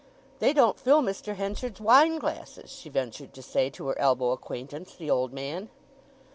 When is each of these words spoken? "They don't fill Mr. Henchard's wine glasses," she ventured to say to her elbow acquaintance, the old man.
"They 0.39 0.51
don't 0.51 0.79
fill 0.79 1.03
Mr. 1.03 1.35
Henchard's 1.35 1.79
wine 1.79 2.17
glasses," 2.17 2.71
she 2.71 2.89
ventured 2.89 3.35
to 3.35 3.43
say 3.43 3.69
to 3.69 3.85
her 3.89 3.99
elbow 3.99 4.31
acquaintance, 4.31 4.95
the 4.95 5.11
old 5.11 5.31
man. 5.31 5.69